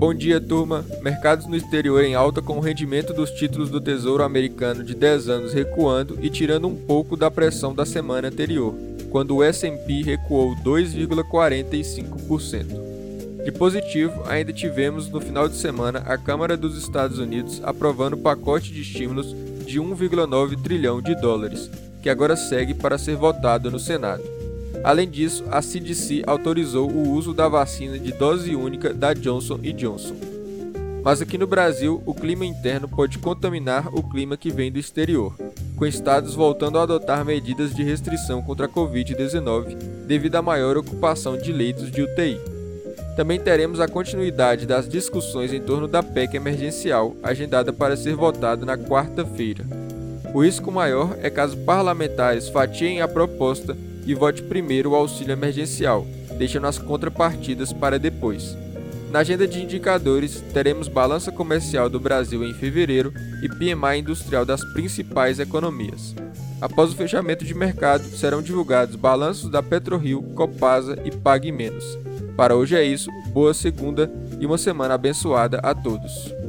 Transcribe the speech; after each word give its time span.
Bom 0.00 0.12
dia, 0.14 0.40
turma. 0.40 0.82
Mercados 1.02 1.46
no 1.46 1.54
exterior 1.54 2.02
em 2.02 2.14
alta 2.14 2.40
com 2.40 2.56
o 2.56 2.60
rendimento 2.60 3.12
dos 3.12 3.30
títulos 3.32 3.68
do 3.68 3.78
Tesouro 3.78 4.22
Americano 4.22 4.82
de 4.82 4.94
10 4.94 5.28
anos 5.28 5.52
recuando 5.52 6.18
e 6.22 6.30
tirando 6.30 6.68
um 6.68 6.74
pouco 6.74 7.18
da 7.18 7.30
pressão 7.30 7.74
da 7.74 7.84
semana 7.84 8.28
anterior, 8.28 8.74
quando 9.10 9.36
o 9.36 9.44
S&P 9.44 10.02
recuou 10.02 10.56
2,45%. 10.64 13.44
De 13.44 13.52
positivo, 13.52 14.22
ainda 14.26 14.54
tivemos 14.54 15.06
no 15.10 15.20
final 15.20 15.46
de 15.46 15.56
semana 15.56 15.98
a 16.06 16.16
Câmara 16.16 16.56
dos 16.56 16.78
Estados 16.78 17.18
Unidos 17.18 17.60
aprovando 17.62 18.14
o 18.14 18.22
pacote 18.22 18.72
de 18.72 18.80
estímulos 18.80 19.36
de 19.66 19.78
1,9 19.78 20.62
trilhão 20.62 21.02
de 21.02 21.14
dólares, 21.14 21.70
que 22.02 22.08
agora 22.08 22.36
segue 22.36 22.72
para 22.72 22.96
ser 22.96 23.16
votado 23.16 23.70
no 23.70 23.78
Senado. 23.78 24.39
Além 24.82 25.08
disso, 25.08 25.44
a 25.50 25.60
CDC 25.60 26.22
autorizou 26.26 26.90
o 26.90 27.10
uso 27.10 27.34
da 27.34 27.48
vacina 27.48 27.98
de 27.98 28.12
dose 28.12 28.56
única 28.56 28.94
da 28.94 29.12
Johnson 29.12 29.58
Johnson. 29.58 30.14
Mas 31.02 31.20
aqui 31.20 31.36
no 31.36 31.46
Brasil, 31.46 32.02
o 32.06 32.14
clima 32.14 32.44
interno 32.44 32.88
pode 32.88 33.18
contaminar 33.18 33.88
o 33.92 34.02
clima 34.02 34.36
que 34.36 34.50
vem 34.50 34.72
do 34.72 34.78
exterior, 34.78 35.34
com 35.76 35.86
estados 35.86 36.34
voltando 36.34 36.78
a 36.78 36.82
adotar 36.82 37.24
medidas 37.24 37.74
de 37.74 37.82
restrição 37.82 38.42
contra 38.42 38.66
a 38.66 38.68
Covid-19 38.68 39.76
devido 40.06 40.36
à 40.36 40.42
maior 40.42 40.76
ocupação 40.76 41.36
de 41.36 41.52
leitos 41.52 41.90
de 41.90 42.02
UTI. 42.02 42.38
Também 43.16 43.38
teremos 43.38 43.80
a 43.80 43.88
continuidade 43.88 44.66
das 44.66 44.88
discussões 44.88 45.52
em 45.52 45.60
torno 45.60 45.86
da 45.86 46.02
PEC 46.02 46.36
emergencial, 46.36 47.14
agendada 47.22 47.72
para 47.72 47.96
ser 47.96 48.14
votada 48.14 48.64
na 48.64 48.78
quarta-feira. 48.78 49.64
O 50.32 50.44
risco 50.44 50.70
maior 50.70 51.16
é 51.20 51.28
caso 51.28 51.56
parlamentares 51.58 52.48
fatiem 52.48 53.00
a 53.00 53.08
proposta 53.08 53.76
e 54.06 54.14
vote 54.14 54.42
primeiro 54.42 54.90
o 54.90 54.94
auxílio 54.94 55.32
emergencial, 55.32 56.06
deixando 56.36 56.66
as 56.66 56.78
contrapartidas 56.78 57.72
para 57.72 57.98
depois. 57.98 58.56
Na 59.10 59.20
agenda 59.20 59.46
de 59.46 59.60
indicadores, 59.60 60.42
teremos 60.52 60.86
balança 60.86 61.32
comercial 61.32 61.88
do 61.88 61.98
Brasil 61.98 62.44
em 62.44 62.54
fevereiro 62.54 63.12
e 63.42 63.48
PMI 63.48 63.98
industrial 63.98 64.44
das 64.44 64.64
principais 64.72 65.40
economias. 65.40 66.14
Após 66.60 66.92
o 66.92 66.96
fechamento 66.96 67.44
de 67.44 67.54
mercado, 67.54 68.04
serão 68.04 68.40
divulgados 68.40 68.94
balanços 68.94 69.50
da 69.50 69.62
PetroRio, 69.62 70.22
Copasa 70.34 70.96
e 71.04 71.10
Pague 71.10 71.50
Menos. 71.50 71.98
Para 72.36 72.54
hoje 72.54 72.76
é 72.76 72.84
isso, 72.84 73.10
boa 73.32 73.52
segunda 73.52 74.10
e 74.38 74.46
uma 74.46 74.58
semana 74.58 74.94
abençoada 74.94 75.58
a 75.58 75.74
todos. 75.74 76.39